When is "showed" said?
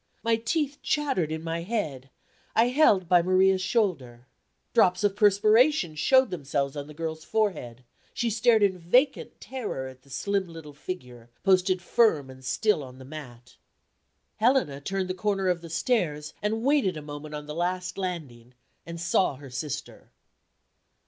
5.93-6.31